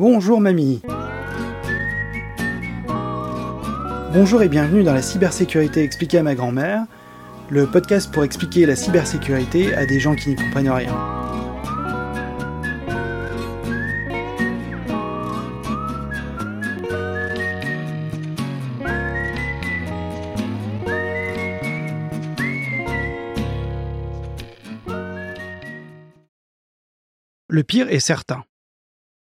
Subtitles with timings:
[0.00, 0.80] Bonjour mamie.
[4.14, 6.86] Bonjour et bienvenue dans la cybersécurité expliquée à ma grand-mère,
[7.50, 10.96] le podcast pour expliquer la cybersécurité à des gens qui n'y comprennent rien.
[27.48, 28.44] Le pire est certain.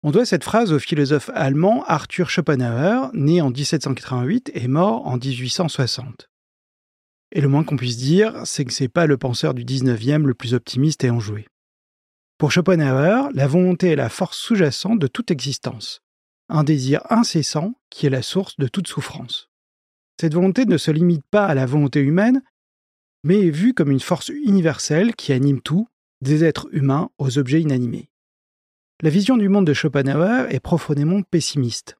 [0.08, 5.18] On doit cette phrase au philosophe allemand Arthur Schopenhauer, né en 1788 et mort en
[5.18, 6.30] 1860.
[7.32, 10.32] Et le moins qu'on puisse dire, c'est que c'est pas le penseur du 19e le
[10.32, 11.46] plus optimiste et enjoué.
[12.38, 16.00] Pour Schopenhauer, la volonté est la force sous-jacente de toute existence,
[16.48, 19.50] un désir incessant qui est la source de toute souffrance.
[20.18, 22.40] Cette volonté ne se limite pas à la volonté humaine,
[23.24, 25.86] mais est vue comme une force universelle qui anime tout,
[26.22, 28.08] des êtres humains aux objets inanimés.
[29.00, 31.96] La vision du monde de Schopenhauer est profondément pessimiste.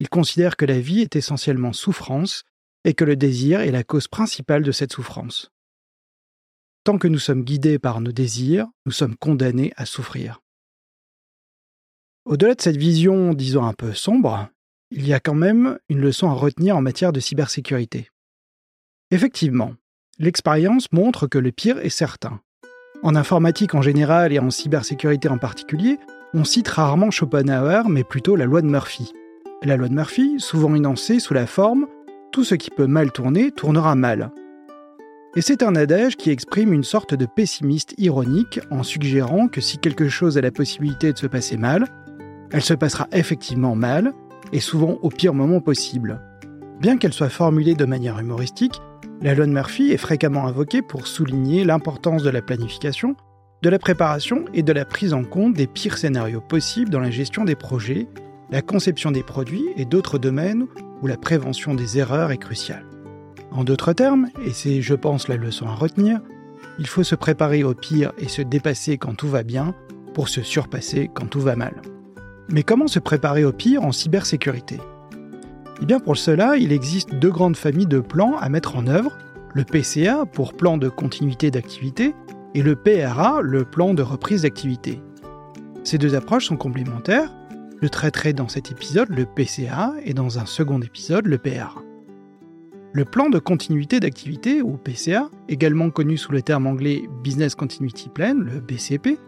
[0.00, 2.44] Il considère que la vie est essentiellement souffrance
[2.84, 5.50] et que le désir est la cause principale de cette souffrance.
[6.84, 10.40] Tant que nous sommes guidés par nos désirs, nous sommes condamnés à souffrir.
[12.26, 14.50] Au-delà de cette vision, disons un peu sombre,
[14.90, 18.10] il y a quand même une leçon à retenir en matière de cybersécurité.
[19.10, 19.74] Effectivement,
[20.18, 22.42] l'expérience montre que le pire est certain.
[23.02, 25.98] En informatique en général et en cybersécurité en particulier,
[26.34, 29.12] on cite rarement Schopenhauer, mais plutôt la loi de Murphy.
[29.62, 31.86] La loi de Murphy, souvent énoncée sous la forme
[32.32, 34.30] Tout ce qui peut mal tourner tournera mal.
[35.36, 39.78] Et c'est un adage qui exprime une sorte de pessimiste ironique en suggérant que si
[39.78, 41.86] quelque chose a la possibilité de se passer mal,
[42.50, 44.12] elle se passera effectivement mal,
[44.52, 46.20] et souvent au pire moment possible.
[46.80, 48.80] Bien qu'elle soit formulée de manière humoristique,
[49.22, 53.16] la loi de Murphy est fréquemment invoquée pour souligner l'importance de la planification
[53.62, 57.12] de la préparation et de la prise en compte des pires scénarios possibles dans la
[57.12, 58.08] gestion des projets,
[58.50, 60.66] la conception des produits et d'autres domaines
[61.00, 62.84] où la prévention des erreurs est cruciale.
[63.52, 66.20] En d'autres termes, et c'est je pense la leçon à retenir,
[66.80, 69.74] il faut se préparer au pire et se dépasser quand tout va bien
[70.12, 71.82] pour se surpasser quand tout va mal.
[72.48, 74.80] Mais comment se préparer au pire en cybersécurité?
[75.80, 79.16] Eh bien pour cela, il existe deux grandes familles de plans à mettre en œuvre,
[79.54, 82.14] le PCA pour plan de continuité d'activité
[82.54, 85.00] et le PRA, le plan de reprise d'activité.
[85.84, 87.32] Ces deux approches sont complémentaires.
[87.80, 91.82] Je traiterai dans cet épisode le PCA et dans un second épisode le PRA.
[92.94, 98.10] Le plan de continuité d'activité, ou PCA, également connu sous le terme anglais Business Continuity
[98.10, 99.18] Plan, le BCP,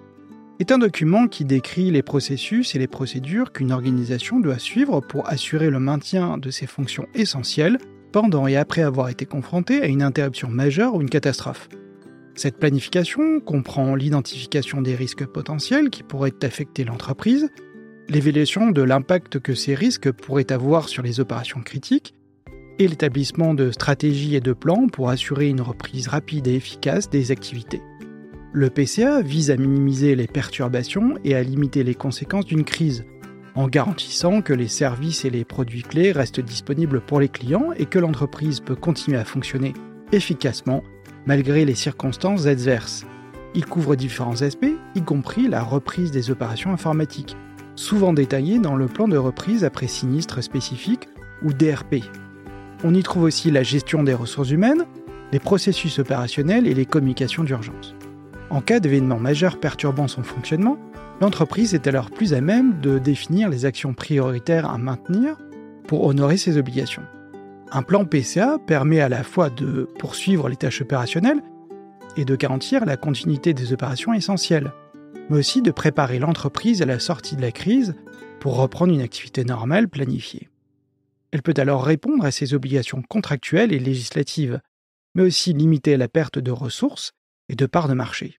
[0.60, 5.28] est un document qui décrit les processus et les procédures qu'une organisation doit suivre pour
[5.28, 7.78] assurer le maintien de ses fonctions essentielles
[8.12, 11.68] pendant et après avoir été confrontée à une interruption majeure ou une catastrophe.
[12.36, 17.48] Cette planification comprend l'identification des risques potentiels qui pourraient affecter l'entreprise,
[18.08, 22.14] l'évaluation de l'impact que ces risques pourraient avoir sur les opérations critiques,
[22.80, 27.30] et l'établissement de stratégies et de plans pour assurer une reprise rapide et efficace des
[27.30, 27.82] activités.
[28.52, 33.04] Le PCA vise à minimiser les perturbations et à limiter les conséquences d'une crise,
[33.54, 37.86] en garantissant que les services et les produits clés restent disponibles pour les clients et
[37.86, 39.72] que l'entreprise peut continuer à fonctionner
[40.10, 40.82] efficacement
[41.26, 43.04] malgré les circonstances adverses.
[43.54, 47.36] Il couvre différents aspects, y compris la reprise des opérations informatiques,
[47.76, 51.08] souvent détaillées dans le plan de reprise après sinistre spécifique
[51.42, 51.96] ou DRP.
[52.82, 54.84] On y trouve aussi la gestion des ressources humaines,
[55.32, 57.94] les processus opérationnels et les communications d'urgence.
[58.50, 60.76] En cas d'événement majeur perturbant son fonctionnement,
[61.20, 65.36] l'entreprise est alors plus à même de définir les actions prioritaires à maintenir
[65.86, 67.02] pour honorer ses obligations.
[67.70, 71.42] Un plan PCA permet à la fois de poursuivre les tâches opérationnelles
[72.16, 74.72] et de garantir la continuité des opérations essentielles,
[75.28, 77.94] mais aussi de préparer l'entreprise à la sortie de la crise
[78.40, 80.48] pour reprendre une activité normale planifiée.
[81.32, 84.60] Elle peut alors répondre à ses obligations contractuelles et législatives,
[85.14, 87.12] mais aussi limiter la perte de ressources
[87.48, 88.38] et de parts de marché.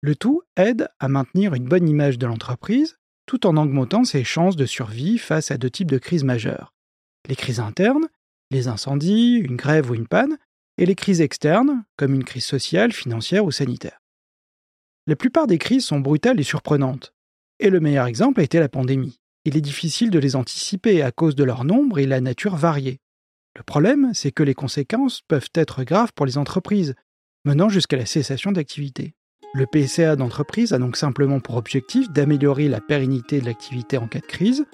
[0.00, 4.56] Le tout aide à maintenir une bonne image de l'entreprise tout en augmentant ses chances
[4.56, 6.74] de survie face à deux types de crises majeures.
[7.28, 8.06] Les crises internes
[8.54, 10.38] les incendies, une grève ou une panne,
[10.78, 14.00] et les crises externes, comme une crise sociale, financière ou sanitaire.
[15.06, 17.12] La plupart des crises sont brutales et surprenantes,
[17.60, 19.20] et le meilleur exemple a été la pandémie.
[19.44, 23.00] Il est difficile de les anticiper à cause de leur nombre et la nature variée.
[23.56, 26.94] Le problème, c'est que les conséquences peuvent être graves pour les entreprises,
[27.44, 29.14] menant jusqu'à la cessation d'activité.
[29.52, 34.18] Le PCA d'entreprise a donc simplement pour objectif d'améliorer la pérennité de l'activité en cas
[34.18, 34.64] de crise,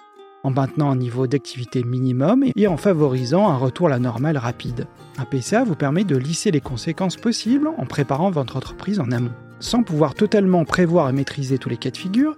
[0.43, 4.87] en maintenant un niveau d'activité minimum et en favorisant un retour à la normale rapide.
[5.19, 9.33] Un PCA vous permet de lisser les conséquences possibles en préparant votre entreprise en amont.
[9.59, 12.37] Sans pouvoir totalement prévoir et maîtriser tous les cas de figure,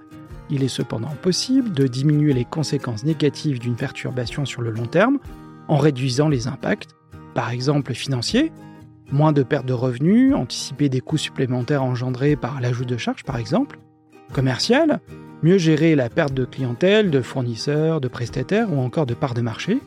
[0.50, 5.19] Il est cependant possible de diminuer les conséquences négatives d'une perturbation sur le long terme
[5.66, 6.90] en réduisant les impacts,
[7.34, 8.52] par exemple financiers,
[9.10, 13.38] moins de pertes de revenus, anticiper des coûts supplémentaires engendrés par l'ajout de charges par
[13.38, 13.78] exemple,
[14.34, 15.00] commercial,
[15.42, 19.40] mieux gérer la perte de clientèle, de fournisseurs, de prestataires ou encore de parts de
[19.40, 19.78] marché,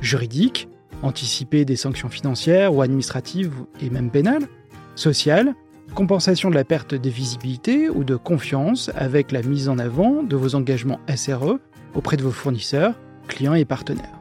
[0.00, 0.68] juridique,
[1.02, 4.46] anticiper des sanctions financières ou administratives et même pénales,
[4.94, 5.54] social,
[5.94, 10.36] compensation de la perte de visibilité ou de confiance avec la mise en avant de
[10.36, 11.58] vos engagements SRE
[11.94, 12.94] auprès de vos fournisseurs,
[13.28, 14.18] clients et partenaires.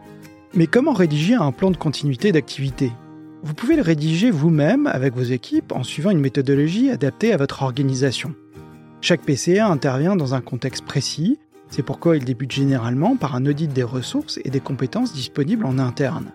[0.53, 2.91] Mais comment rédiger un plan de continuité d'activité?
[3.43, 7.61] Vous pouvez le rédiger vous-même avec vos équipes en suivant une méthodologie adaptée à votre
[7.61, 8.33] organisation.
[9.01, 11.37] Chaque PCA intervient dans un contexte précis,
[11.69, 15.77] c'est pourquoi il débute généralement par un audit des ressources et des compétences disponibles en
[15.79, 16.31] interne.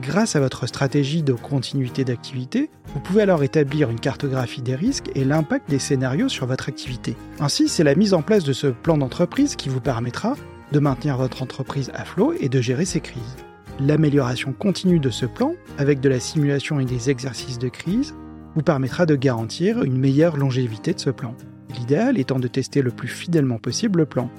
[0.00, 5.10] Grâce à votre stratégie de continuité d'activité, vous pouvez alors établir une cartographie des risques
[5.14, 7.16] et l'impact des scénarios sur votre activité.
[7.40, 10.34] Ainsi, c'est la mise en place de ce plan d'entreprise qui vous permettra
[10.72, 13.36] de maintenir votre entreprise à flot et de gérer ces crises.
[13.80, 18.14] L'amélioration continue de ce plan, avec de la simulation et des exercices de crise,
[18.54, 21.34] vous permettra de garantir une meilleure longévité de ce plan.
[21.76, 24.30] L'idéal étant de tester le plus fidèlement possible le plan.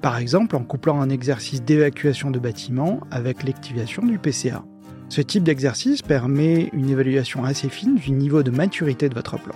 [0.00, 4.64] Par exemple en couplant un exercice d'évacuation de bâtiment avec l'activation du PCA.
[5.08, 9.54] Ce type d'exercice permet une évaluation assez fine du niveau de maturité de votre plan.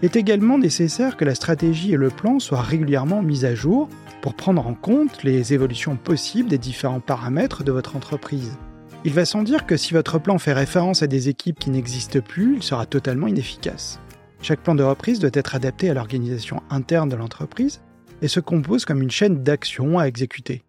[0.00, 3.88] Il est également nécessaire que la stratégie et le plan soient régulièrement mis à jour
[4.20, 8.56] pour prendre en compte les évolutions possibles des différents paramètres de votre entreprise.
[9.04, 12.20] Il va sans dire que si votre plan fait référence à des équipes qui n'existent
[12.20, 14.00] plus, il sera totalement inefficace.
[14.42, 17.80] Chaque plan de reprise doit être adapté à l'organisation interne de l'entreprise
[18.22, 20.64] et se compose comme une chaîne d'actions à exécuter.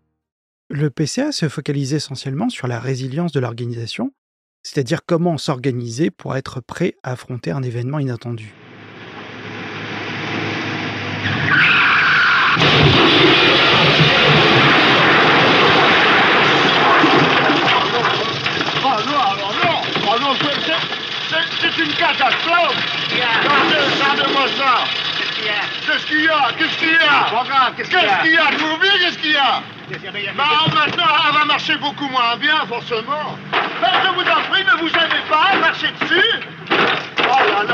[0.69, 4.13] Le PCA se focalise essentiellement sur la résilience de l'organisation,
[4.61, 8.53] c'est-à-dire comment s'organiser pour être prêt à affronter un événement inattendu.
[21.75, 22.75] C'est- une catastrophe.
[23.11, 24.83] Regardez, regardez-moi ça.
[25.17, 25.53] Qu'est-ce qu'il y a?
[25.87, 26.51] Qu'est-ce qu'il y a?
[26.57, 27.71] Qu'est-ce qu'il y a?
[27.75, 28.45] Qu'est-ce qu'il y a?
[28.57, 29.61] Tu m'oublies Qu'est-ce qu'il y a?
[29.89, 30.19] Qu'est-ce qu'il y a?
[30.19, 30.43] Il y a- Bah
[30.73, 33.37] maintenant, elle va marcher beaucoup moins bien, forcément.
[33.51, 36.39] Ben, je vous en prie, ne vous aimez pas, marchez dessus.
[37.35, 37.65] Oh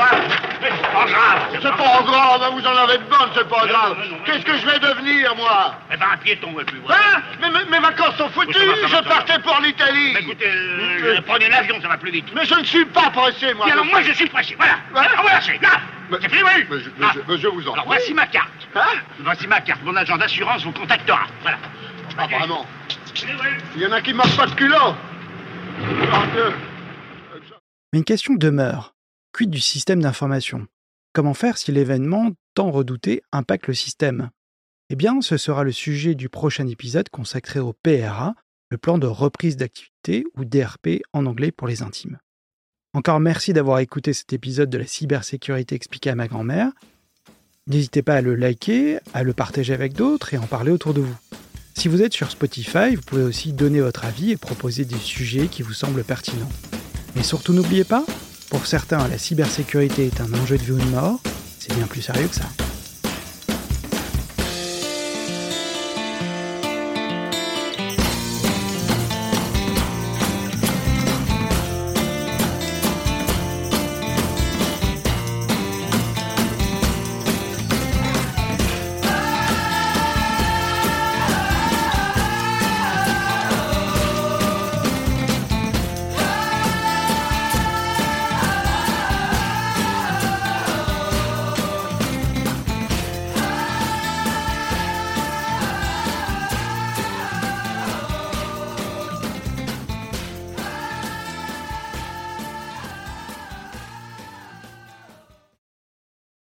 [0.92, 3.96] pas grave, c'est pas grave, hein, vous en avez de bonnes, c'est pas grave.
[4.24, 7.00] Qu'est-ce que je vais devenir, moi Eh ben, un piéton, et puis voilà.
[7.16, 10.12] Hein mais, mes- mes vacances sont foutues, Oui, je partais pour l'Italie.
[10.14, 12.26] Mais écoutez, euh, prenez l'avion, ça va plus vite.
[12.34, 13.68] Mais je ne suis pas pressé, moi.
[13.68, 14.74] Et alors, moi, je suis pressé, voilà.
[14.94, 15.00] Ouais.
[15.10, 15.80] Alors, voilà, c'est là.
[16.10, 16.66] Mais- C'est fini, oui.
[16.70, 17.12] Mais je, mais Ah.
[17.14, 18.48] je- mais je vous en Alors, voici ma carte.
[18.74, 18.80] Hein
[19.20, 19.80] Voici ma carte.
[19.84, 21.22] Mon agent d'assurance vous contactera.
[21.42, 21.58] Voilà.
[22.18, 22.66] Ah, vraiment.
[23.76, 24.76] Il y en a qui marquent pas de culot.
[26.12, 26.54] Ah, Dieu.
[27.92, 28.92] Mais une question demeure.
[29.32, 30.66] Quid du système d'information
[31.12, 34.30] Comment faire si l'événement tant redouté impacte le système?
[34.90, 38.34] Eh bien, ce sera le sujet du prochain épisode consacré au PRA,
[38.70, 42.18] le plan de reprise d'activité ou DRP en anglais pour les intimes.
[42.92, 46.72] Encore merci d'avoir écouté cet épisode de la cybersécurité expliquée à ma grand-mère.
[47.68, 51.02] N'hésitez pas à le liker, à le partager avec d'autres et en parler autour de
[51.02, 51.16] vous.
[51.74, 55.46] Si vous êtes sur Spotify, vous pouvez aussi donner votre avis et proposer des sujets
[55.46, 56.50] qui vous semblent pertinents.
[57.14, 58.04] Mais surtout n'oubliez pas,
[58.50, 61.20] pour certains la cybersécurité est un enjeu de vie ou de mort,
[61.58, 62.69] c'est bien plus sérieux que ça.